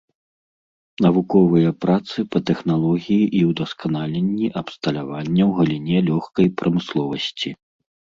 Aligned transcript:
Навуковыя 1.05 1.71
працы 1.83 2.17
па 2.35 2.39
тэхналогіі 2.49 3.25
і 3.39 3.41
ўдасканаленні 3.49 4.47
абсталявання 4.61 5.43
ў 5.49 5.51
галіне 5.59 5.97
лёгкай 6.09 6.47
прамысловасці. 6.63 7.49